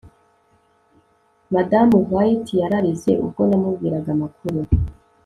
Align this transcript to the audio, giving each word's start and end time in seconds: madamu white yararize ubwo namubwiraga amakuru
madamu 1.53 1.97
white 2.13 2.51
yararize 2.61 3.11
ubwo 3.25 3.41
namubwiraga 3.49 4.09
amakuru 4.17 4.59